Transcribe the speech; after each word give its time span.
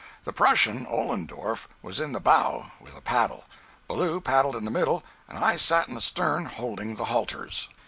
The 0.23 0.33
Prussian, 0.33 0.87
Ollendorff, 0.87 1.67
was 1.83 1.99
in 1.99 2.11
the 2.11 2.19
bow, 2.19 2.71
with 2.79 2.97
a 2.97 3.01
paddle, 3.01 3.43
Ballou 3.87 4.19
paddled 4.19 4.55
in 4.55 4.65
the 4.65 4.71
middle, 4.71 5.03
and 5.27 5.37
I 5.37 5.57
sat 5.57 5.87
in 5.87 5.93
the 5.93 6.01
stern 6.01 6.47
holding 6.47 6.95
the 6.95 7.05
halters. 7.05 7.69